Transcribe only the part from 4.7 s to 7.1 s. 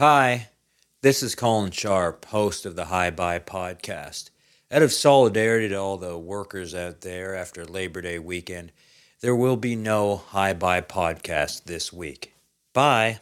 Out of solidarity to all the workers out